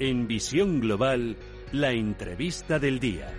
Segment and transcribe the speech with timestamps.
[0.00, 1.36] En Visión Global,
[1.72, 3.34] la entrevista del día.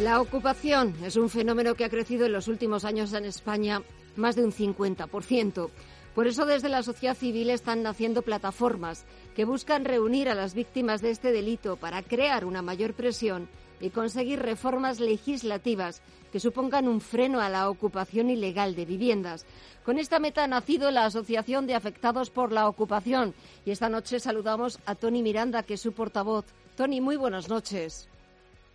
[0.00, 3.82] La ocupación es un fenómeno que ha crecido en los últimos años en España
[4.16, 5.70] más de un 50%.
[6.12, 9.04] Por eso desde la sociedad civil están naciendo plataformas
[9.36, 13.48] que buscan reunir a las víctimas de este delito para crear una mayor presión
[13.82, 16.00] y conseguir reformas legislativas
[16.32, 19.44] que supongan un freno a la ocupación ilegal de viviendas.
[19.84, 23.34] Con esta meta ha nacido la Asociación de Afectados por la Ocupación
[23.66, 26.46] y esta noche saludamos a Tony Miranda, que es su portavoz.
[26.76, 28.08] Tony, muy buenas noches.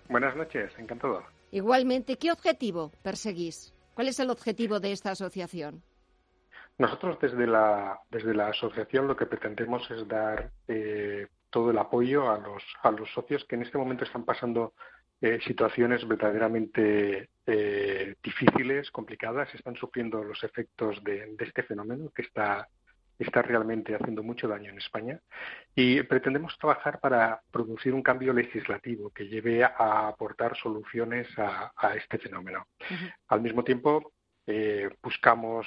[0.09, 1.23] Buenas noches, encantado.
[1.52, 3.73] Igualmente, ¿qué objetivo perseguís?
[3.94, 5.81] ¿Cuál es el objetivo de esta asociación?
[6.77, 12.30] Nosotros desde la, desde la asociación lo que pretendemos es dar eh, todo el apoyo
[12.30, 14.73] a los, a los socios que en este momento están pasando
[15.20, 22.68] eh, situaciones verdaderamente eh, difíciles, complicadas, están sufriendo los efectos de, este fenómeno que está,
[23.18, 25.20] está realmente haciendo mucho daño en España.
[25.73, 32.20] Y pretendemos trabajar para producir un cambio legislativo que lleve a aportar soluciones a, este
[32.20, 32.68] fenómeno.
[33.30, 34.14] Al mismo tiempo,
[34.45, 35.66] eh, buscamos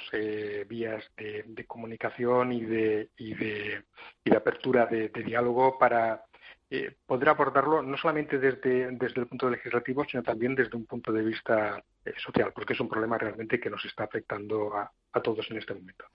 [0.65, 3.83] vías de, comunicación y de, y de,
[4.23, 6.23] y de apertura de, diálogo para
[6.73, 11.11] eh, poder abordarlo no solamente desde, desde el punto legislativo, sino también desde un punto
[11.11, 14.89] de vista eh, social, porque es un problema realmente que nos está afectando a,
[15.21, 16.05] todos en este momento.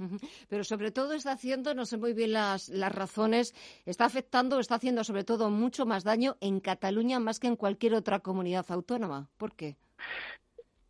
[0.48, 4.76] Pero sobre todo está haciendo, no sé muy bien las, las razones, está afectando, está
[4.76, 9.28] haciendo sobre todo mucho más daño en Cataluña más que en cualquier otra comunidad autónoma.
[9.36, 9.76] ¿Por qué?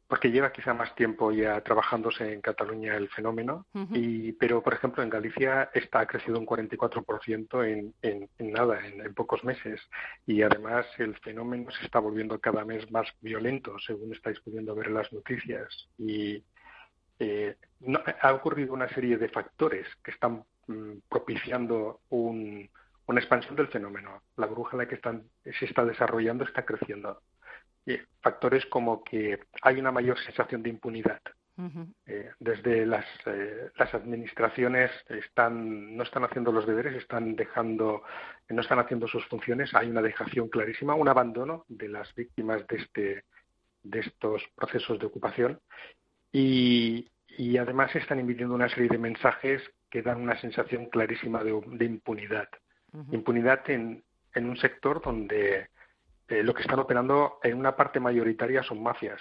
[0.08, 5.02] Porque lleva quizá más tiempo ya trabajándose en Cataluña el fenómeno, y, pero por ejemplo
[5.02, 9.80] en Galicia está ha crecido un 44% en, en, en nada, en, pocos meses,
[10.24, 14.88] y además el fenómeno se está volviendo cada vez más violento, según estáis pudiendo ver
[14.88, 16.42] en las noticias, y
[17.18, 17.56] eh,
[18.20, 24.22] ha ocurrido una serie de factores que están mm, propiciando una expansión del fenómeno.
[24.36, 25.24] La bruja en la que están,
[25.58, 27.20] se está desarrollando está creciendo
[28.20, 31.20] factores como que hay una mayor sensación de impunidad.
[32.04, 38.02] Eh, desde las, eh, las administraciones están no están haciendo los deberes, están dejando,
[38.50, 39.74] no están haciendo sus funciones.
[39.74, 43.24] Hay una dejación clarísima, un abandono de las víctimas de este
[43.82, 45.60] de estos procesos de ocupación
[46.32, 47.08] y,
[47.38, 52.48] y además están emitiendo una serie de mensajes que dan una sensación clarísima de, impunidad.
[53.12, 54.02] Impunidad en,
[54.34, 55.68] en un sector donde
[56.28, 59.20] eh, lo que están operando en una parte mayoritaria son mafias.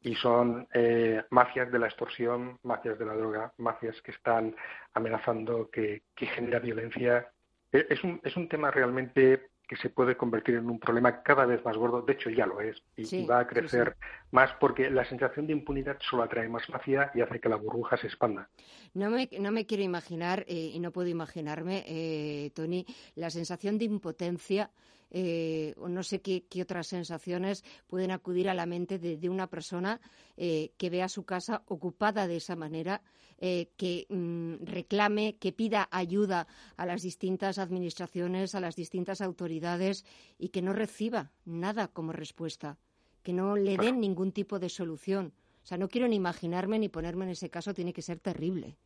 [0.00, 4.56] Y son eh, mafias de la extorsión, mafias de la droga, mafias que están
[4.94, 7.28] amenazando, que, que genera violencia.
[7.72, 11.44] Eh, es un, es un tema realmente que se puede convertir en un problema cada
[11.44, 12.02] vez más gordo.
[12.02, 12.80] De hecho, ya lo es.
[12.96, 13.96] Y, va a crecer
[14.30, 17.96] más porque la sensación de impunidad solo atrae más mafia y hace que la burbuja
[17.96, 18.48] se expanda.
[18.94, 22.86] No me, no me quiero imaginar, y no puedo imaginarme, eh, Tony,
[23.16, 24.70] la sensación de impotencia
[25.18, 29.98] eh, o no sé qué, otras sensaciones pueden acudir a la mente de, una persona
[30.36, 33.00] eh, que vea su casa ocupada de esa manera,
[33.38, 40.04] eh, que mm, reclame, que pida ayuda a las distintas administraciones, a las distintas autoridades
[40.38, 42.76] y que no reciba nada como respuesta,
[43.22, 45.32] que no le den ningún tipo de solución.
[45.64, 48.76] O sea, no quiero ni imaginarme ni ponerme en ese caso, tiene que ser terrible.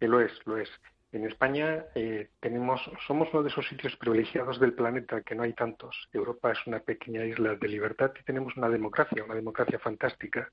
[0.00, 0.70] Lo es, lo es.
[1.12, 5.52] En España eh, tenemos, somos uno de esos sitios privilegiados del planeta que no hay
[5.52, 6.08] tantos.
[6.12, 10.50] Europa es una pequeña isla de libertad y tenemos una democracia, una democracia fantástica.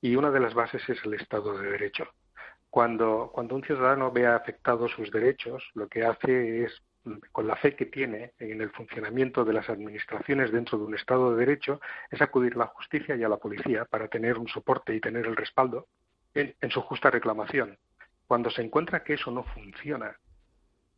[0.00, 2.08] Y una de las bases es el Estado de Derecho.
[2.70, 6.82] Cuando, cuando un ciudadano ve afectados sus derechos, lo que hace es,
[7.30, 11.32] con la fe que tiene en el funcionamiento de las administraciones dentro de un Estado
[11.32, 11.80] de Derecho,
[12.10, 15.26] es acudir a la justicia y a la policía para tener un soporte y tener
[15.26, 15.88] el respaldo
[16.32, 17.76] en su justa reclamación
[18.30, 20.16] cuando se encuentra que eso no funciona,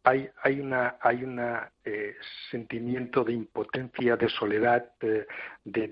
[0.04, 2.14] hay, hay una hay una eh,
[2.50, 5.26] sentimiento de impotencia, de soledad, de,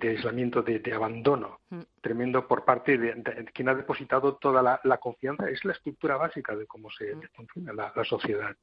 [0.03, 1.81] aislamiento, de, abandono mm.
[2.03, 3.15] tremendo por parte de,
[3.55, 5.49] quien ha depositado toda la, confianza.
[5.49, 7.23] Es la estructura básica de cómo se mm.
[7.35, 8.55] funciona la, la, sociedad.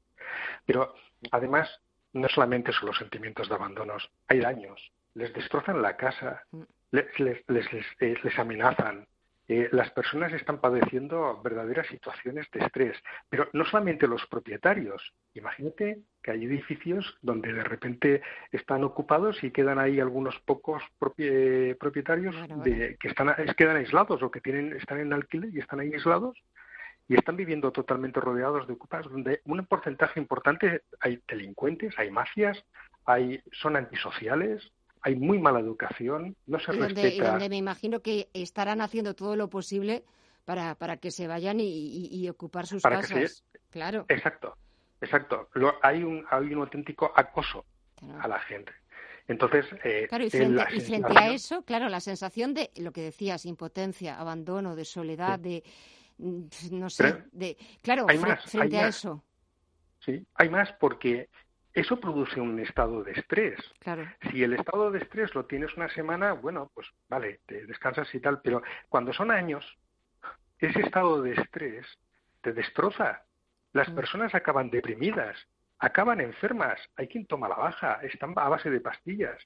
[0.63, 0.93] Pero
[1.31, 1.81] además
[2.13, 6.61] no solamente son los sentimientos de abandonos, hay daños les destrozan la casa, mm.
[6.91, 9.07] les, les, les, les amenazan,
[9.49, 12.97] eh, las personas están padeciendo verdaderas situaciones de estrés,
[13.29, 15.13] pero no solamente los propietarios.
[15.35, 18.21] Imagínate que hay edificios donde de repente
[18.51, 24.41] están ocupados y quedan ahí algunos pocos propietarios De, que están, quedan aislados o que
[24.41, 26.37] tienen, están en alquiler y están ahí aislados
[27.07, 32.61] y están viviendo totalmente rodeados de ocupados, donde un porcentaje importante hay delincuentes, hay mafias,
[33.05, 34.73] hay, son antisociales,
[35.07, 37.15] hay muy mala educación, no se y donde, respeta.
[37.15, 40.03] Y donde me imagino que estarán haciendo todo lo posible
[40.43, 43.45] para, para que se vayan y, ocupar sus casas.
[43.69, 44.05] Claro.
[44.09, 44.57] Exacto,
[44.99, 45.47] exacto.
[45.81, 47.63] hay, un, hay un auténtico acoso
[48.19, 48.73] a la gente.
[49.29, 54.19] Entonces, eh, claro, y frente, a eso, claro, la sensación de lo que decías, impotencia,
[54.19, 55.63] abandono, de soledad, de
[56.17, 58.07] mm, no sé, de claro,
[58.45, 59.23] frente a eso.
[59.99, 61.29] Sí, hay más porque
[61.77, 63.59] eso produce un estado de estrés.
[64.31, 68.19] Si el estado de estrés lo tienes una semana, bueno, pues vale, te descansas y
[68.19, 69.63] tal, pero cuando son años,
[70.57, 71.85] ese estado de estrés
[72.41, 73.21] te destroza.
[73.73, 73.95] Las mm.
[73.95, 75.37] personas acaban deprimidas,
[75.77, 79.37] acaban enfermas, hay quien toma la baja, están a base de pastillas.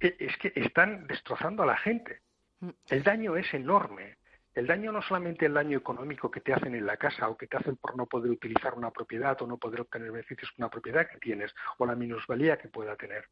[0.00, 2.18] E, es que están destrozando a la gente.
[2.58, 2.70] Mm.
[2.88, 4.16] El daño es enorme.
[4.54, 7.46] El daño no solamente el daño económico que te hacen en la casa o que
[7.46, 10.70] te hacen por no poder utilizar una propiedad o no poder obtener beneficios con una
[10.70, 13.24] propiedad que tienes o la minusvalía que pueda tener.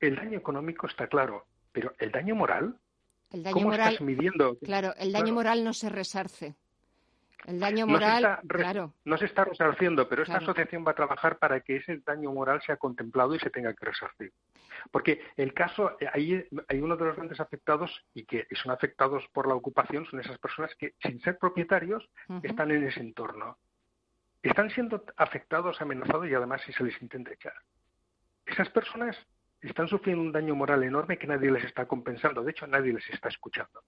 [0.00, 2.76] El daño económico está claro, pero el daño moral,
[3.30, 4.58] el daño ¿cómo moral, estás midiendo?
[4.58, 6.56] Claro, el daño moral no se resarce.
[7.46, 8.94] El daño moral, no se está, claro.
[9.04, 12.60] No se está resarciendo, pero esta asociación va a trabajar para que ese daño moral
[12.62, 14.32] sea contemplado y se tenga que resarcir.
[14.90, 19.24] Porque el caso, eh, ahí hay uno de los grandes afectados y que son afectados
[19.32, 22.08] por la ocupación, son esas personas que, sin ser propietarios,
[22.42, 23.56] están en ese entorno.
[24.42, 27.54] Están siendo afectados, amenazados y además si se les intenta echar.
[28.46, 29.16] Esas personas
[29.60, 32.42] están sufriendo un daño moral enorme que nadie les está compensando.
[32.42, 33.82] De hecho, nadie les está escuchando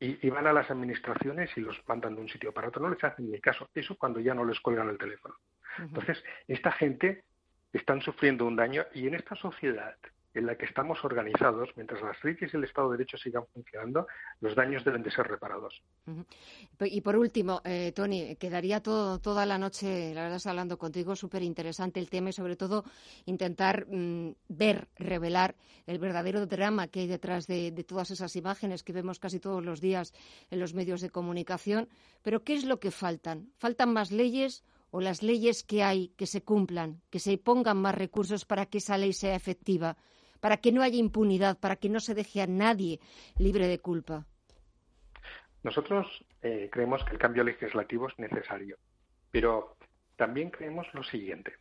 [0.00, 2.82] y, van a las administraciones y los mandan de un sitio para otro.
[2.82, 3.68] No les hacen ni caso.
[3.74, 5.34] Eso cuando ya no les cuelgan el teléfono.
[5.78, 7.24] Entonces, esta gente
[7.72, 9.94] están sufriendo un daño y en esta sociedad
[10.32, 14.06] en la que estamos organizados, mientras las leyes y el Estado de Derecho sigan funcionando,
[14.40, 15.82] los daños deben de ser reparados.
[16.80, 21.42] Y por último, eh, Tony, quedaría todo, toda la noche, la verdad, hablando contigo, súper
[21.42, 22.84] interesante el tema y sobre todo
[23.26, 25.56] intentar mm, ver, revelar
[25.86, 29.64] el verdadero drama que hay detrás de, de todas esas imágenes que vemos casi todos
[29.64, 30.14] los días
[30.50, 31.88] en los medios de comunicación.
[32.22, 33.50] Pero, ¿qué es lo que faltan?
[33.58, 34.64] ¿Faltan más leyes?
[34.92, 38.78] o las leyes que hay que se cumplan, que se pongan más recursos para que
[38.78, 39.96] esa ley sea efectiva
[40.40, 43.00] para que no haya impunidad, para que no se deje a nadie
[43.38, 44.26] libre de culpa?
[45.62, 46.06] Nosotros
[46.42, 48.78] eh, creemos que el cambio legislativo es necesario,
[49.30, 49.76] pero
[50.16, 51.52] también creemos lo siguiente.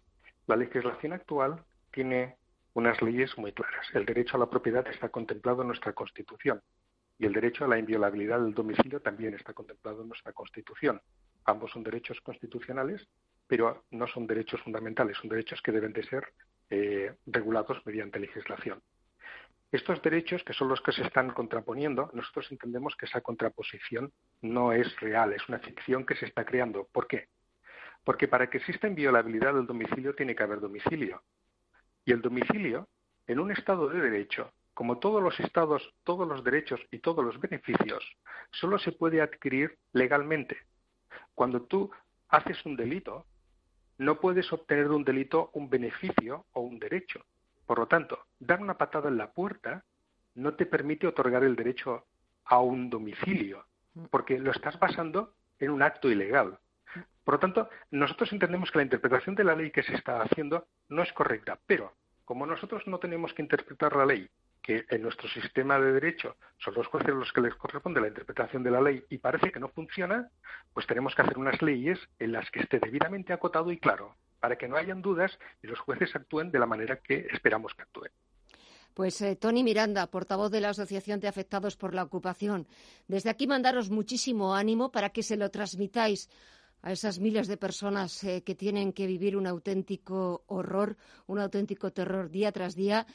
[0.48, 2.38] La legislación actual tiene
[2.74, 3.86] unas leyes muy claras.
[3.94, 6.62] El derecho a la propiedad está contemplado en nuestra Constitución
[7.18, 11.02] y el derecho a la inviolabilidad del domicilio también está contemplado en nuestra Constitución.
[11.44, 13.06] Ambos son derechos constitucionales,
[13.48, 16.24] pero no son derechos fundamentales, son derechos que deben de ser
[16.70, 18.82] eh, regulados mediante legislación.
[19.72, 24.12] Estos derechos, que son los que se están contraponiendo, nosotros entendemos que esa contraposición
[24.42, 26.88] no es real, es una ficción que se está creando.
[26.92, 27.28] ¿Por qué?
[28.04, 31.22] Porque para que exista inviolabilidad del domicilio tiene que haber domicilio.
[32.04, 32.90] Y el domicilio,
[33.28, 37.40] en un Estado de Derecho, como todos los estados, todos los derechos y todos los
[37.40, 38.04] beneficios,
[38.50, 40.58] solo se puede adquirir legalmente.
[41.36, 41.92] Cuando tú
[42.30, 43.26] haces un delito,
[44.00, 47.26] no puedes obtener de un delito un beneficio o un derecho.
[47.66, 49.84] Por lo tanto, dar una patada en la puerta
[50.36, 52.06] no te permite otorgar el derecho
[52.46, 53.66] a un domicilio,
[54.10, 56.58] porque lo estás basando en un acto ilegal.
[57.26, 60.66] Por lo tanto, nosotros entendemos que la interpretación de la ley que se está haciendo
[60.88, 64.30] no es correcta, pero como nosotros no tenemos que interpretar la ley
[64.70, 68.62] que en nuestro sistema de derecho son los jueces los que les corresponde la interpretación
[68.62, 70.30] de la ley y parece que no funciona,
[70.76, 74.60] pues tenemos que hacer unas leyes en las que esté debidamente acotado y claro, para
[74.60, 75.32] que no hayan dudas
[75.64, 78.12] y los jueces actúen de la manera que esperamos que actúen.
[78.94, 82.68] Pues eh, Tony Miranda, portavoz de la Asociación de Afectados por la Ocupación.
[83.08, 86.30] Desde aquí mandaros muchísimo ánimo para que se lo transmitáis
[86.84, 90.96] a esas miles de personas eh, que tienen que vivir un auténtico horror,
[91.26, 93.08] un auténtico terror día tras día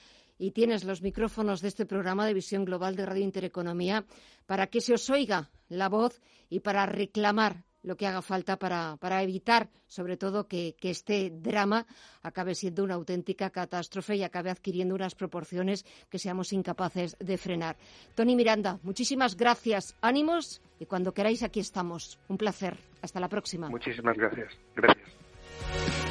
[0.45, 4.05] y tienes los micrófonos de este programa de Visión Global de Radio Intereconomía
[4.45, 6.21] para que se os oiga la voz
[6.51, 11.87] y para reclamar lo que haga falta para, evitar, sobre todo, que, este drama
[12.23, 17.77] acabe siendo una auténtica catástrofe y acabe adquiriendo unas proporciones que seamos incapaces de frenar.
[18.15, 22.19] Tony Miranda, muchísimas gracias, ánimos y cuando queráis aquí estamos.
[22.29, 22.77] Un placer.
[23.01, 23.71] Hasta la próxima.
[23.71, 24.53] Muchísimas gracias.
[24.77, 26.04] Gracias.